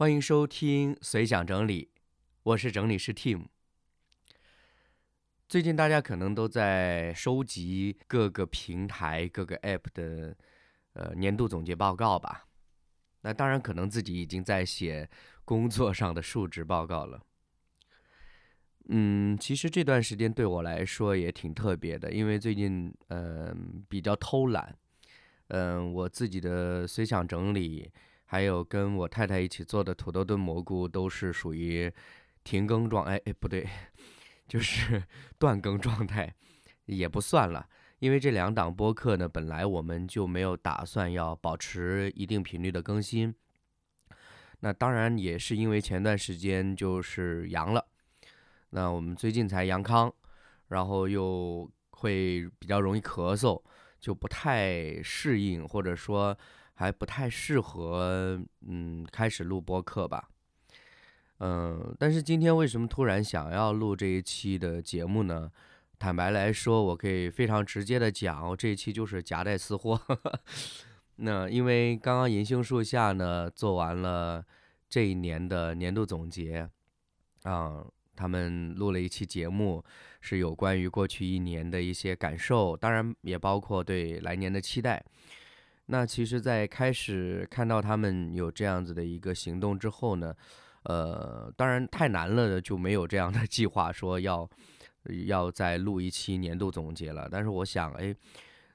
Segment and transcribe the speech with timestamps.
[0.00, 1.90] 欢迎收听随想整理，
[2.42, 3.48] 我是整理师 Tim。
[5.46, 10.34] 最近大家可能都在收集各个平台、各个 App 的
[10.94, 12.46] 呃年度总结报告吧？
[13.20, 15.06] 那当然，可能自己已经在写
[15.44, 17.20] 工作上的述职报告了。
[18.88, 24.74] 嗯，其实这段时间对我来说也挺特别的，因为最近嗯比较偷懒，
[25.48, 27.92] 嗯，我自己的随想整理。
[28.32, 31.92] 还有跟我太太一起做的土豆炖蘑菇都是属于
[32.44, 33.68] 停更状，哎哎不对，
[34.46, 35.02] 就是
[35.36, 36.32] 断更状态，
[36.84, 43.34] 也不算了，因为这两档播客呢，本来我们就没有打算要保持一定频率的更新。
[44.60, 47.84] 那当然也是因为前段时间就是阳了，
[48.68, 50.14] 那我们最近才阳康，
[50.68, 53.60] 然后又会比较容易咳嗽，
[53.98, 56.38] 就不太适应，或者说。
[56.80, 60.30] 还不太适合，嗯，开始录播课吧，
[61.40, 65.52] 嗯，但是今天为什么突然想要录这一期的节目呢？
[65.98, 70.00] 坦白来说，我可以非常直接的讲，这一期就是夹带私货。
[71.16, 74.42] 那因为刚刚银杏树下呢做完了
[74.88, 76.66] 这一年的年度总结，
[77.42, 77.84] 啊，
[78.16, 79.84] 他们录了一期节目，
[80.22, 85.04] 是有关于过去一年的一些感受，当然也包括对来年的期待。
[85.92, 90.32] 那其实，在开始看到他们有这样子的一个行动之后呢，
[90.84, 94.48] 呃，当然太难了，就没有这样的计划说要
[95.26, 97.28] 要再录一期年度总结了。
[97.28, 98.14] 但是我想，哎，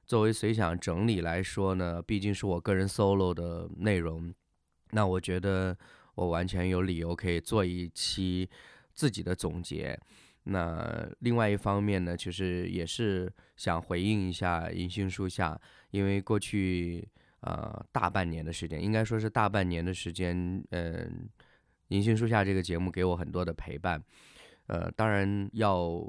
[0.05, 4.33] 作为随想整理来说呢，毕竟是我个人 solo 的内容，
[4.91, 5.77] 那我觉得
[6.15, 8.49] 我完全有理由可以做一期
[8.93, 9.97] 自己的总结。
[10.47, 17.07] 那另外一方面呢，其实也是想回应一下银杏树下，因为过去
[17.39, 21.27] 呃大半年的时间，应该说是大半年的时间，嗯，
[21.87, 23.99] 银杏树下这个节目给我很多的陪伴，
[24.67, 25.99] 呃，当然要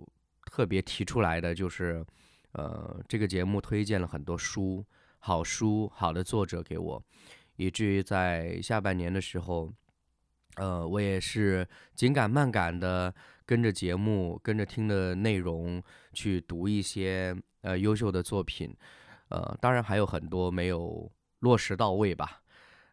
[0.44, 2.04] 特别提出来的就是，
[2.52, 4.84] 呃，这个节目推荐了很多书，
[5.18, 7.02] 好书，好的作者给我，
[7.56, 9.72] 以至于在下半年的时候，
[10.56, 13.14] 呃，我也是紧赶慢赶的。
[13.48, 15.80] 跟着节目，跟着听的内容
[16.12, 18.76] 去读一些呃优秀的作品，
[19.28, 21.08] 呃，当然还有很多没有
[21.38, 22.42] 落实到位吧。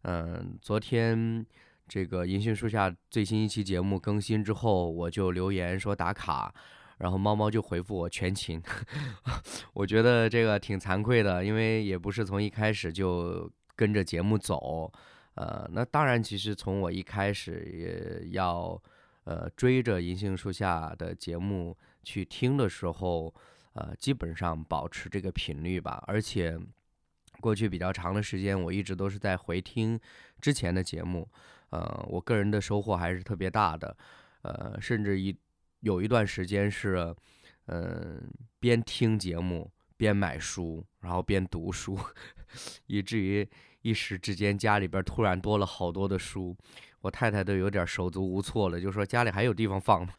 [0.04, 1.44] 嗯，昨天
[1.88, 6.54] 这个银杏树下最新一期节目更新之后，我就留言说打卡，
[7.00, 8.62] 然后猫猫就回复我全勤。
[9.74, 14.94] 我觉得这个挺惭愧的，因为也不是从一开始就跟着节目走。
[15.36, 18.82] 呃，那当然，其实从我一开始也要。
[19.26, 23.34] 呃，追着银杏树下的节目去听的时候，
[23.72, 26.04] 呃，基本上保持这个频率吧。
[26.08, 26.60] 而且
[27.40, 29.98] 过去比较长的时间，我一直都是在回听
[30.42, 31.26] 之前的节目，
[31.70, 33.96] 呃，我个人的收获还是特别大的。
[34.42, 35.34] 呃，甚至一
[35.80, 37.16] 有一段时间是，
[37.68, 38.30] 嗯，
[38.60, 41.98] 边听节目边买书，然后边读书，
[42.88, 43.50] 以至于
[43.84, 46.58] 一时之间家里边突然多了好多的书。
[47.02, 50.14] 我太太都有点手足无措了，就说家里还有地方放吗？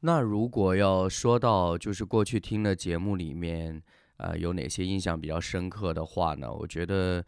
[0.00, 3.82] 那如果要说到就是过去听的节目里面，
[4.18, 6.52] 呃，有哪些印象比较深刻的话呢？
[6.52, 7.24] 我觉得，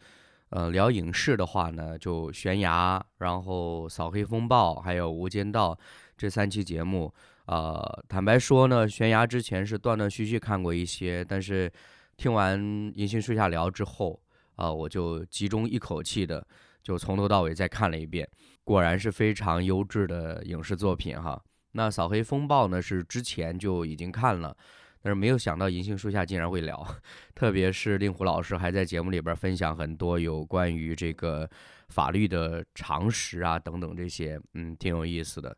[0.51, 5.77] 呃，聊影视的话呢，就悬崖，然后扫黑风暴，还有无间道
[6.15, 7.11] 这三期节目。
[7.47, 11.69] 呃，坦白说呢，悬崖之前是断断续续看过一些，但是
[12.15, 12.61] 听完
[12.95, 14.20] 银杏树下聊之后，
[14.61, 16.45] 啊，我就集中一口气的
[16.83, 18.29] 就从头到尾再看了一遍。
[18.63, 21.41] 果然是非常优质的影视作品哈。
[21.71, 24.55] 那《扫黑风暴》呢是之前就已经看了，
[25.01, 26.85] 但是没有想到银杏树下竟然会聊，
[27.33, 31.49] 特别是令狐老师还在节目里边分享很多有关于这个
[31.89, 35.49] 法律的常识啊等等这些，嗯，挺有意思的。《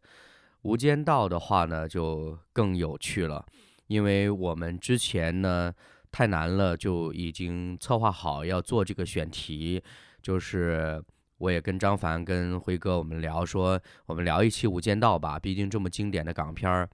[0.62, 3.46] 无间道》的话呢就更有趣了，
[3.88, 5.74] 因为我们之前呢
[6.13, 9.84] 太难了，就已经策划好要做这个选题，
[10.22, 11.03] 就是。
[11.40, 16.90] 我也跟张凡、跟辉哥我们聊说，我们聊一期《无间道》吧，毕竟这么经典的港片儿。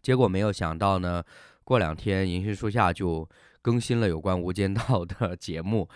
[0.00, 1.24] 结果没有想到呢，
[1.64, 3.28] 过两天银杏树下就
[3.62, 4.82] 更新了有关《无间道》
[5.18, 5.88] 的节目。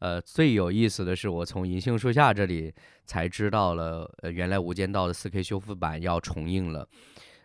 [0.00, 2.74] 呃，最有意思的是，我从银杏树下这里
[3.06, 6.86] 才知道了，呃，原来《无间道》的 4K 修复版要重映了。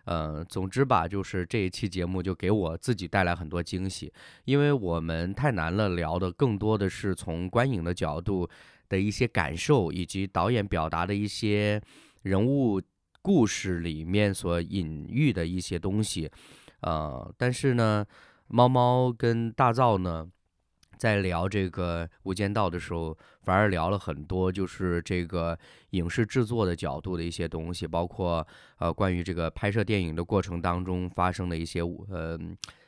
[0.10, 4.12] 呃，总之吧，就是这一期节目就给我自己带来很多惊喜，
[4.46, 8.50] 因为我们太难了，聊的更多的是从观影的角度。
[8.90, 11.80] 的一些感受，以及导演表达的一些
[12.24, 12.82] 人物
[13.22, 16.28] 故事里面所隐喻的一些东西，
[16.82, 18.04] 呃，但是呢，
[18.48, 20.28] 猫猫跟大灶呢，
[21.00, 25.58] 在聊这个《无间道》的时候，反而聊了很多，就是这个
[25.92, 28.46] 影视制作的角度的一些东西，包括
[28.80, 32.38] 呃关于这个拍摄电影的过程当中发生的一些呃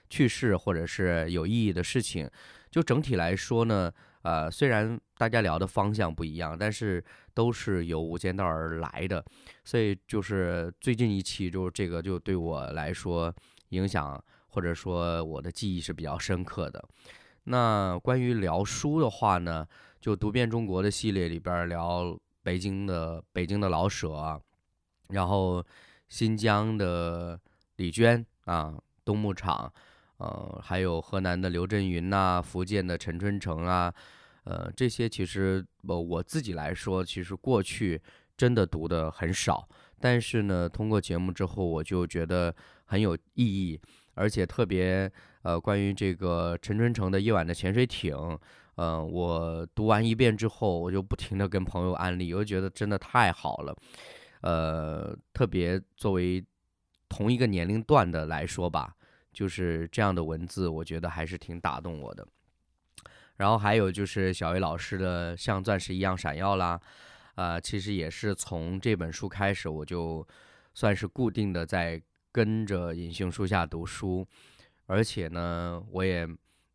[0.09, 2.29] 趣事或者是有意义的事情。
[2.69, 3.89] 就整体来说呢，
[4.23, 7.03] 呃，虽然大家聊的方向不一样，但是
[7.33, 9.23] 都是由《无间道》而来的，
[9.63, 13.33] 所以就是最近一期，就是这个就对我来说
[13.69, 16.83] 影响或者说我的记忆是比较深刻的。
[17.45, 19.67] 那关于聊书的话呢，
[19.99, 24.39] 就读遍中国的系列里边聊北京的北京的老舍，
[25.09, 25.65] 然后
[26.07, 27.39] 新疆的
[27.77, 29.73] 李娟啊，东牧场，
[30.17, 33.91] 呃，还有河南的刘震云呐，福建的陈春成啊，
[34.44, 37.99] 呃，这些其实我我自己来说，其实过去
[38.37, 39.67] 真的读的很少，
[39.99, 42.55] 但是呢，通过节目之后，我就觉得
[42.85, 43.81] 很有意义，
[44.13, 45.11] 而且特别。
[45.43, 48.15] 呃，关于这个陈春成的《夜晚的潜水艇》，
[48.75, 53.75] 嗯，我读完一遍之后，我就不停的跟朋友安利，我就觉得真的太好了。
[54.41, 56.43] 呃，特别作为
[57.09, 58.95] 同一个年龄段的来说吧，
[59.33, 62.25] 就是这样的文字，我觉得还是挺打动我的。
[63.37, 66.79] 然后还有就是小薇老师的《像钻石一样闪耀》啦，
[67.35, 70.25] 啊，其实也是从这本书开始，我就
[70.73, 72.01] 算是固定的在
[72.31, 74.25] 跟着隐形书下读书。
[74.91, 76.27] 而且呢，我也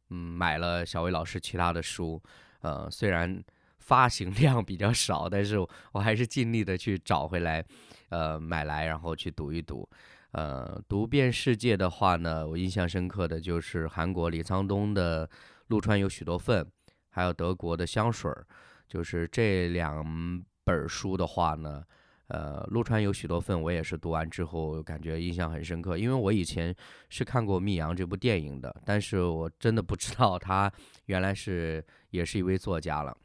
[0.08, 2.22] 嗯买了小魏老师其他的书，
[2.62, 3.44] 呃，虽然
[3.78, 5.58] 发行 量比较少，但是
[5.92, 7.62] 我还是尽力的去找回来，
[8.08, 9.86] 呃，买来然后去读一读。
[10.32, 15.26] 呃，读遍世界的话呢，我印象深刻的就是韩国李沧东的
[15.68, 16.64] 《陆川有许多份》，
[17.10, 18.46] 还有德国的香水儿，
[18.88, 21.84] 就是这两本书的话呢。
[22.28, 26.74] 呃，陆川有许多份，我也是读完之后感觉印象很深刻，因为我以前
[27.08, 30.68] 是看过《密阳》这部电影的，但是我真的不知道他
[31.04, 33.16] 原来是也是一位作家了。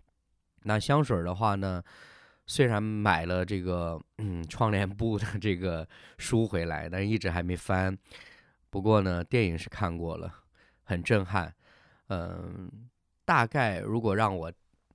[0.63, 1.81] 那香水的话呢，
[2.45, 5.87] 虽然买了这个嗯窗帘布的这个
[6.19, 7.97] 书回来，但是一直还没翻。
[8.69, 10.31] 不过呢，电影是看过了，
[10.83, 11.51] 很震撼。
[12.09, 12.71] 嗯，
[13.25, 14.51] 大概如果让我。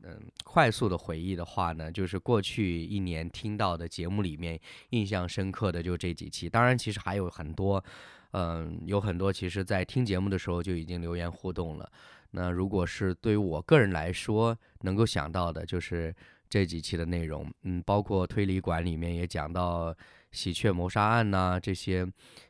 [0.08, 4.56] 嗯，快速的回忆的话呢，就是过去一年听到的节目里面
[4.90, 6.48] 印象深刻的就这几期。
[6.48, 7.82] 当然，其实还有很多，
[8.30, 11.90] 嗯，有很多其实在听节目的时候就已经留言互动了。
[12.30, 16.14] 那如果是对于我个人来说能够想到的，就是
[16.48, 19.92] 这几期的内容，嗯，包括推理馆里面也讲到
[20.30, 22.06] 喜鹊谋杀案呐，这些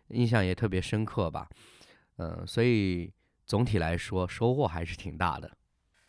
[0.09, 1.49] 印象也特别深刻吧。
[2.19, 3.11] 嗯，所以
[3.47, 5.51] 总体来说收获还是挺大的。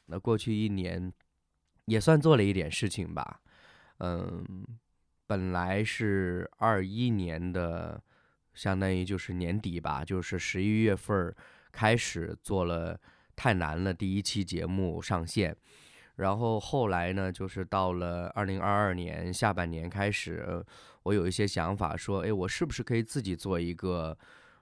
[0.07, 1.13] 那过去一年。
[1.87, 3.39] 也算做了一点事情吧，
[3.99, 4.45] 嗯，
[5.25, 8.03] 本来是二一年的，
[8.53, 11.33] 相当于就是年底吧，就是十一月份
[11.71, 12.99] 开始做了
[13.37, 15.55] 太难了第一期节目上线，
[16.17, 20.61] 然后后来呢，就是到了二零二二年下半年开始，
[21.03, 24.17] 我有一些想法，说，哎，我是不是可以自己做一个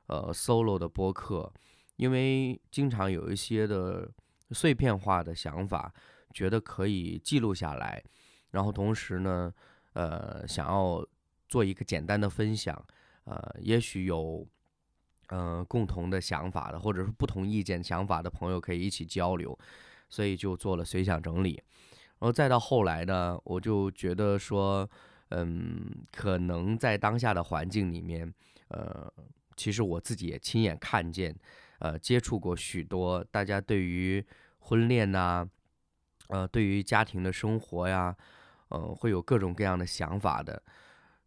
[0.05, 1.51] 呃 solo 的播客？
[1.95, 4.07] 因为经常有一些的
[4.51, 5.91] 碎片化的想法。
[6.35, 8.03] 觉得可以记录下来，
[8.51, 9.53] 然后同时呢，
[9.93, 11.07] 呃，想要
[11.47, 12.85] 做一个简单的分享，
[13.23, 14.45] 呃，也许有，
[15.29, 19.57] 嗯，共同的想法的，或者是不同意见想法的朋友可以一起交流，
[20.09, 21.53] 所以就做了随想整理，
[22.19, 24.87] 然后再到后来呢，我就觉得说，
[25.29, 28.29] 嗯，可能在当下的环境里面，
[28.67, 29.09] 呃，
[29.55, 31.33] 其实我自己也亲眼看见，
[31.79, 34.21] 呃，接触过许多大家对于
[34.59, 35.47] 婚恋呐。
[36.29, 38.15] 呃，对于家庭的生活呀，
[38.69, 40.61] 呃，会有各种各样的想法的，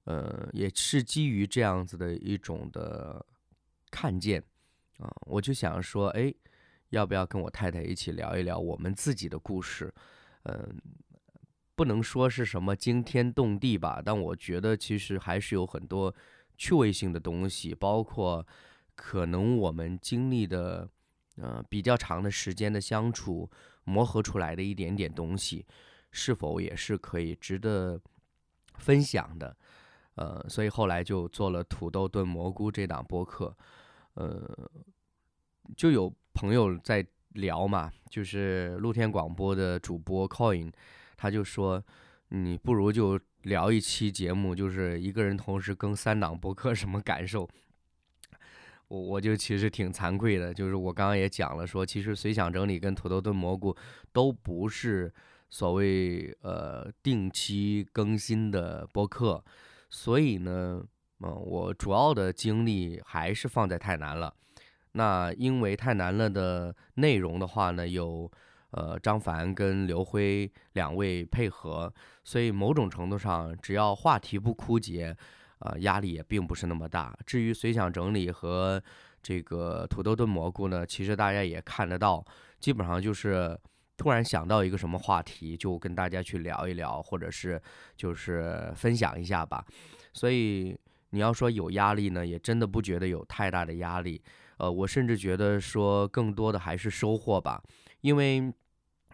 [0.05, 3.25] 呃，也是基于这样子的一种的
[3.91, 4.43] 看见，
[4.99, 6.35] 啊，我就想说，哎，
[6.91, 9.95] 要不要跟我太太一起聊一聊我们自己的故事？
[10.43, 10.81] 嗯，
[11.77, 16.13] 不能说是什么惊天动地吧，但我觉得其实还是有很多
[16.57, 18.45] 趣味性的东西，包括
[18.97, 20.89] 可能我们经历的，
[21.37, 23.49] 呃，比较长的时间的相处。
[23.89, 25.65] 磨合出来的一点点东西，
[26.13, 27.99] 是否也是可以值得
[28.75, 29.57] 分享的？
[30.17, 33.57] 呃，所以后来就做了土豆炖蘑菇这档播客。
[34.15, 34.71] 呃，
[35.77, 40.73] 就有朋友在聊嘛，就是露天广播的主播 Coin，
[41.17, 41.83] 他就说，
[42.29, 47.49] 你不如就聊一期节目，就是一个人同时更三档播客，什么感受？
[48.89, 53.77] 我我就其实挺惭愧的，就是我刚刚也讲了，说其实随想整理跟土豆炖蘑菇
[54.13, 55.13] 都不是
[55.51, 59.45] 所谓呃定期更新的播客，
[59.91, 60.83] 所以呢，
[61.21, 64.35] 嗯，我主要的精力还是放在太难了。
[64.93, 68.31] 那因为太难了的内容的话呢，有
[68.71, 71.93] 呃张凡跟刘辉两位配合，
[72.25, 75.15] 所以某种程度上，只要话题不枯竭，
[75.61, 77.17] 呃，压力也并不是那么大。
[77.27, 78.83] 至于随想整理和
[79.23, 82.25] 这个土豆炖蘑菇呢，其实大家也看得到，
[82.61, 83.59] 基本上就是
[83.97, 87.61] 突然想到一个什么话题，就跟大家去聊一聊，或者是
[87.97, 89.65] 就是分享一下吧。
[90.13, 90.79] 所以
[91.11, 94.23] 你要说有压力呢，也真的不觉得有太大的压力。
[94.59, 97.63] 呃，我甚至觉得说更多的还是收获吧，
[98.01, 98.53] 因为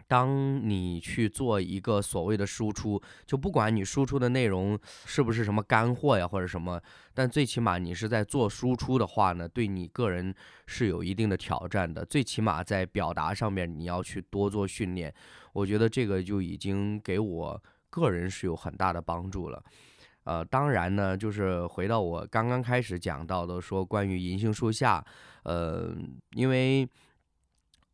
[0.07, 6.79] 当你去做一个所谓的输出，就不管你输出的内容是不是什么干货呀或者什么，
[7.13, 10.33] 但最起码你是在做输出的话呢，对你个人
[10.67, 12.05] 是有一定的挑战的。
[12.05, 15.13] 最起码在表达上面你要去多做训练，
[15.53, 19.63] 我觉得这个就已经给我个人是有很大的帮助了。
[20.25, 25.05] 呃，当然呢，就是回到我刚刚开始讲到的，说关于银杏树下，
[25.43, 25.95] 呃，
[26.31, 26.87] 因为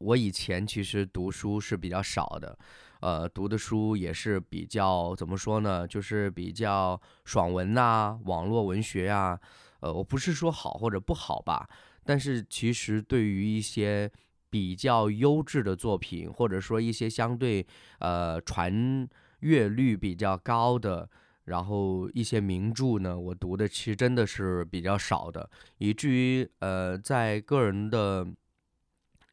[0.01, 2.58] 我以前其实读书是比较少的，
[3.01, 9.39] 呃，读的书也是比较怎么说呢，就是比较爽文呐，网络文学呀，
[9.81, 11.70] 呃，我不是说好或者不好吧，
[12.03, 14.12] 但是其实对于一些
[14.50, 17.65] 比较优质的作品，或者说一些相对
[18.00, 19.08] 呃传
[19.39, 21.10] 阅率比较高的。
[21.46, 28.25] 然后一些名著呢，我读的其实真的是比较少的，以至于呃，在个人的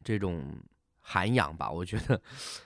[0.04, 0.44] 这种
[1.00, 2.20] 涵养吧，我觉得，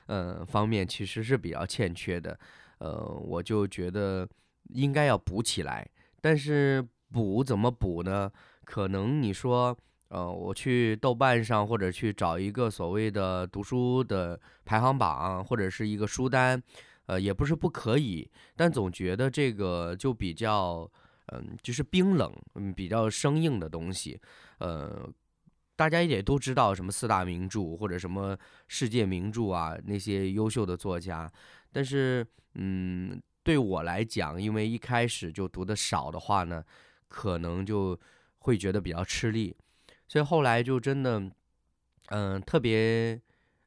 [0.07, 2.39] 呃，方面其实是比较欠缺的，
[2.79, 4.29] 呃，我就觉得
[4.71, 5.89] 应该要补起来。
[6.21, 8.31] 但是补怎么补呢？
[8.65, 9.77] 可能你说，
[10.09, 16.63] 呃，我去豆瓣上或者去找一个所谓的读书的排行榜，或者是一个书单。
[17.07, 20.89] 呃，也不是不可以，但总觉得这个就比较，
[21.33, 24.19] 嗯，就是冰冷，嗯，比较生硬的东西。
[24.59, 25.07] 呃，
[25.83, 31.29] 大家也都知道什么四大名著或者什么世界名著啊，那些优秀的作家。
[31.73, 32.25] 但是，
[32.55, 36.63] 嗯，对我来讲，因为一开始就读的少的话呢，
[37.09, 37.99] 可能就
[38.39, 39.57] 会觉得比较吃力。
[40.07, 41.21] 所以后来就真的，
[42.11, 43.21] 嗯，特别，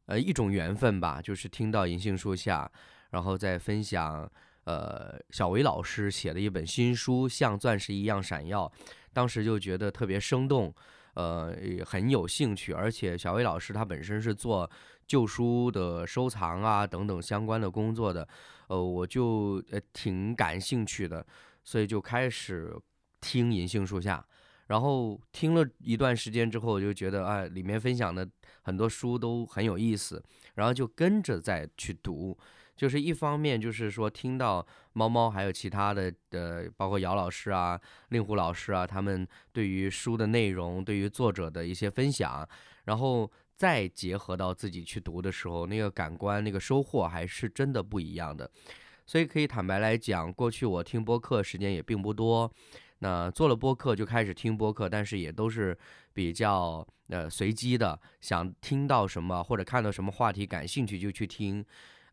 [0.06, 2.72] 呃，一种缘分吧，就是听到银杏树下。
[3.12, 4.30] 然后再分享，
[4.64, 8.72] 呃，小维老师写的一本新书《像钻石一样闪耀》，
[9.14, 10.74] 当时就觉得特别生动，
[11.16, 11.54] 呃，
[11.86, 12.72] 很有兴趣。
[12.72, 14.70] 而且小维老师他本身是做
[15.08, 18.28] 旧书的收藏啊等等相关的工作的，
[18.68, 21.26] 呃，我就呃挺感兴趣的，
[21.64, 22.76] 所以就开始
[23.20, 24.24] 听《银杏树下》，
[24.68, 28.28] 然后听了一段时间之后，我就觉得啊，里面分享的
[28.62, 32.38] 很多书都很有意思，然后就跟着再去读。
[32.76, 37.80] 就是一方面，就是说听到猫猫还有其他的呃，包括姚老师啊、
[38.10, 42.48] 令狐老师啊，他们对于书的内容、对于作者的一些分享，
[42.84, 48.50] 然后再结合到自己去读的时候，那个感官、那个收获还是真的不一样的。
[49.06, 52.52] 所以可以坦白来讲，过去我听播客时间也并不多，
[53.00, 55.78] 那做了播客就开始听播客，但是也都是
[56.12, 61.64] 比较呃随机的，想听到什么或者看到什么话题感兴趣就去听。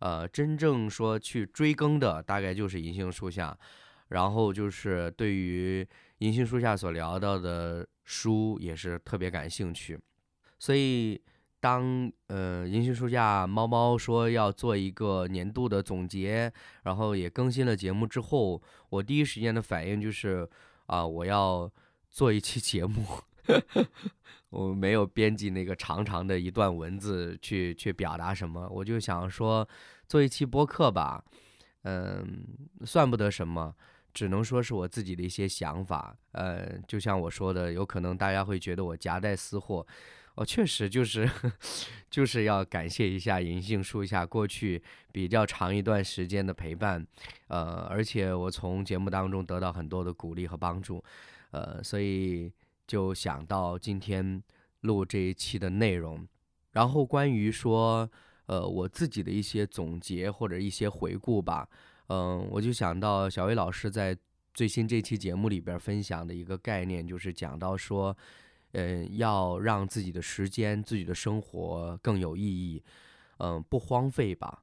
[0.03, 3.57] 呃，真正说去追更的，大概就是银杏树下，
[4.09, 5.87] 然后就是对于
[6.19, 9.97] 银杏树下所聊到的书，也是特别感兴趣。
[10.59, 11.23] 所以，
[11.61, 20.49] 当呃银杏树下猫猫说要做一个年度的总结，然后也更新了节目之后，我第一时间的反应就是
[20.87, 21.71] 啊，我要
[22.11, 23.05] 做一期 节目。
[24.51, 29.67] 我没有编辑那个长长的一段文字去去表达什么，我就想说
[30.07, 31.25] 做一期播客吧，
[31.85, 32.45] 嗯，
[32.85, 33.75] 算不得什么，
[34.13, 36.15] 只能说是我自己的一些想法。
[36.33, 39.87] 呃，就像我说的，有可能大家会觉得我夹带私货，
[40.35, 41.27] 我确实就是
[42.11, 47.07] 就是要感谢一下银杏树下过去比较长一段时间的陪伴，
[47.49, 51.03] 呃，而且我从节目当中得到很多的鼓励和帮助，
[51.53, 52.53] 呃，所以。
[52.93, 54.43] 就想到今天
[54.83, 56.29] 录这一期的内容，
[56.73, 58.07] 然后关于说，
[58.45, 61.67] 呃，我自己的一些总结或者一些回顾吧，
[62.09, 64.15] 嗯，我就想到小薇老师在
[64.53, 68.15] 最新这期节目里边分享的一个概念，就是讲到说，
[68.73, 72.83] 嗯，要让自己的时间、自己的生活更有意义，
[73.39, 74.63] 嗯，不荒废吧，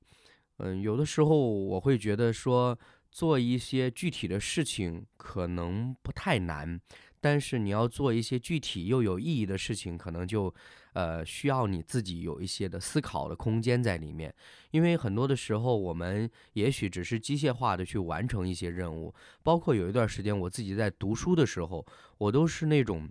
[0.57, 2.77] 嗯，有的时候我会觉得说，
[3.11, 6.79] 做一些具体的事情可能不太难。
[7.21, 10.53] 但是你要做一些具体又有意义的事情，可能就，
[10.93, 14.33] 呃，需要你自己有一些的思考的空间在里面。
[14.71, 19.13] 因为很多的时候，我们也许只是机械化的去完成一些任务。
[19.43, 21.85] 包括有一段时间，我自己在读书的时候，
[22.17, 23.09] 我都是那种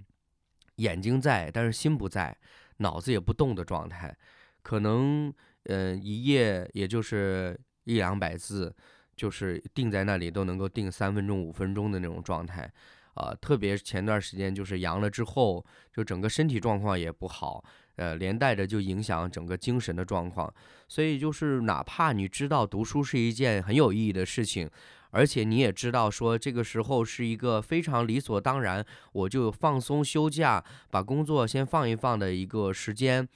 [0.76, 2.34] 眼睛在，但是心不在，
[2.78, 4.16] 脑子也不动的状态。
[4.62, 5.32] 可能。
[5.64, 8.74] 嗯，一页也就是一两百字，
[9.18, 12.72] 就是定在那里都能够定三分钟、五分钟的那种状态。
[13.14, 17.64] 啊，特别前段时间就是阳了之后，就整个身体状况也不好，
[17.96, 20.54] 呃，连带着就影响整个精神的状况。
[20.86, 24.70] 所以就是哪怕你知道读书是一件很有意义的事情，
[25.10, 33.28] 而且你也知道说这个时候是一个非常理所当然，我就放松休假，把工作先放一放的一个时间，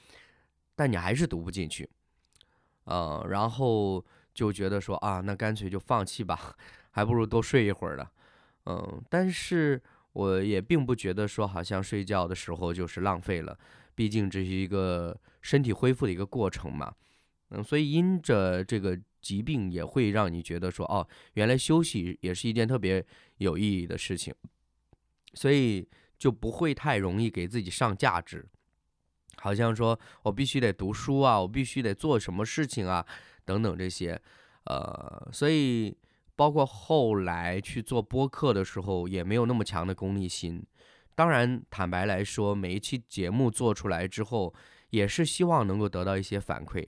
[0.77, 1.89] 但你还是读不进去，
[2.85, 6.55] 呃，然后就觉得说啊，那干脆就放弃吧，
[6.91, 8.07] 还不如多睡一会儿呢。
[8.65, 9.81] 嗯，但是
[10.13, 13.57] 我也并不觉得说好像睡觉的时候就是浪费了，
[13.93, 16.93] 毕竟这是一个身体恢复的一个过程嘛。
[17.49, 23.05] 嗯，所以因着这个疾病也会让你觉得说，哦，原来休息也是一件特别
[23.37, 24.33] 有意义的事情，
[25.33, 25.87] 所以
[26.17, 28.45] 就不会太容易给自己上价值，
[29.43, 33.05] 好像说我必须得读书啊，我必须得做什么事情啊，
[33.45, 34.19] 等等这些，
[34.65, 35.95] 呃，所以。
[36.35, 40.65] 包括后来去做播客的时候，也没有那么强的功利心。
[41.13, 44.51] 当然，坦白来说，每一期节目做出来之后，
[44.89, 46.83] 也是希望能够得到一些反馈。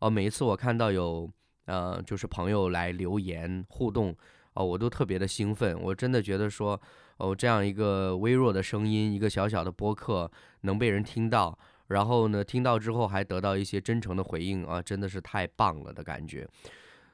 [0.00, 1.30] 哦，每一次我看到有
[1.66, 4.12] 呃，就是朋友来留言互动，
[4.54, 5.80] 哦，我都特别的兴奋。
[5.80, 6.78] 我真的觉得说，
[7.18, 10.28] 哦，这样一个微弱的声音，一个小小的播客
[10.62, 11.56] 能被人听到，
[11.90, 16.48] 然后呢，听到之后还得到一些真诚的回应啊，真的是太棒了的感觉。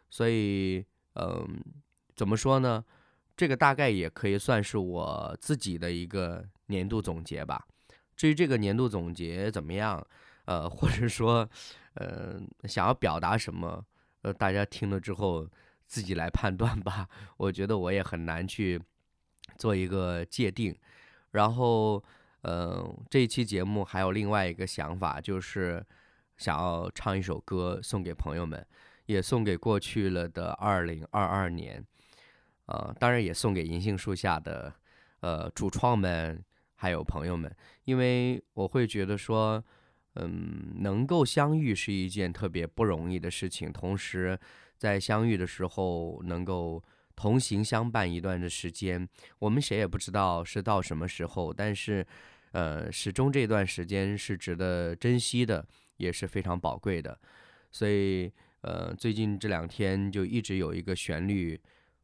[0.09, 0.87] 所以。
[1.19, 1.65] 嗯，
[2.15, 2.85] 怎么说呢？
[3.39, 7.67] 这个大概也可以算是我自己的一个年度总结吧。
[8.15, 10.07] 至于这个年度总结怎么样，
[10.45, 11.49] 呃，或者说，
[11.95, 13.83] 呃，想要表达什么，
[14.21, 15.49] 呃，大家听了之后
[15.87, 17.09] 自己来判断吧。
[17.39, 18.79] 我觉得我也很难去
[19.57, 20.77] 做一个界定。
[21.31, 22.05] 然后，
[22.49, 25.85] 嗯，这一期节目还有另外一个想法，就是
[26.37, 28.67] 想要唱一首歌送给朋友们。
[29.07, 31.81] 也送给过去了的二零二二年，
[32.65, 34.75] 呃，当然也送给银杏树下的
[35.21, 37.49] 呃主创们还有朋友们，
[37.85, 39.65] 因为我会觉得说，
[40.15, 44.37] 嗯，能够相遇是一件特别不容易的事情，同时
[44.77, 46.83] 在相遇的时候能够
[47.15, 52.05] 同行相伴一段的时间，我们谁也不知道是到什么时候，但是
[52.57, 55.67] 呃，始终这段时间是值得珍惜的，
[55.99, 57.19] 也是非常宝贵的，
[57.71, 58.33] 所以。
[58.63, 61.61] 呃，最近这两天就一直有一个旋律，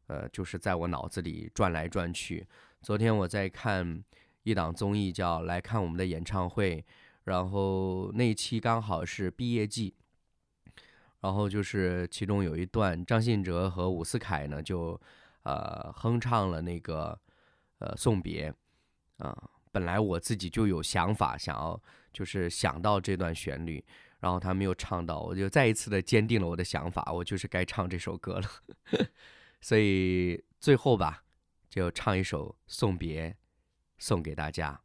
[0.07, 2.47] 呃，就是在我脑子里转来转去。
[2.81, 4.01] 昨天我在看
[4.43, 6.77] 一档综艺，叫《来看我们的演唱会》，
[7.25, 9.93] 然后那一期刚好是毕业季，
[11.19, 14.97] 然后就是其中有一段，张信哲和伍思凯呢就
[15.41, 17.19] 呃哼唱了那个
[17.79, 18.53] 呃送别，
[19.17, 19.35] 啊，
[19.73, 21.81] 本来我自己就有想法，想要
[22.13, 23.83] 就是想到这段旋律。
[24.19, 28.49] 然后他们又唱到，我就再一次的坚定了我的想法，我就是该唱这首歌了。
[29.59, 31.23] 所以最后吧，
[31.69, 33.35] 就唱一首送别，
[33.97, 34.79] 送给大家。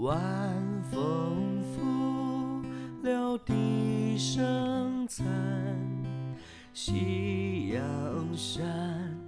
[0.00, 0.12] 晚
[0.90, 2.62] 风拂
[3.02, 5.26] 柳笛声残
[6.74, 7.82] 夕阳
[8.36, 9.18] 山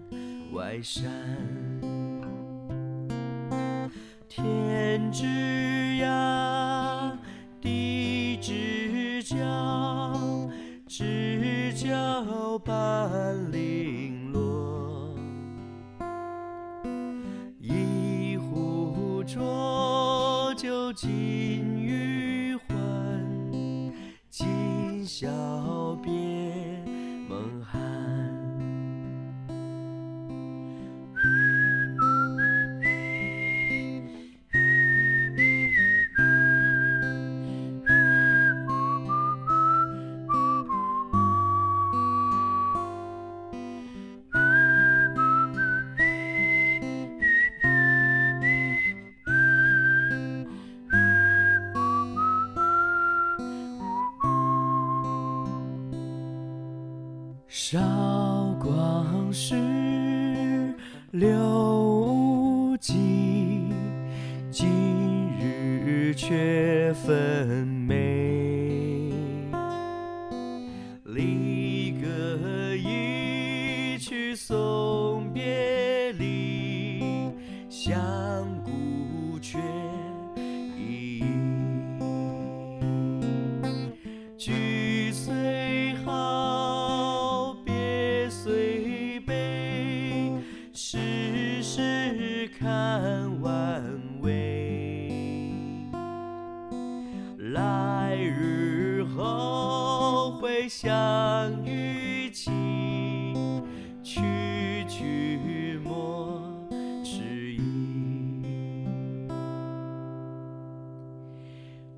[0.52, 1.10] 外山。
[4.28, 5.24] 天之
[6.02, 7.12] 涯
[7.62, 9.36] 地之角
[10.86, 13.47] 知交半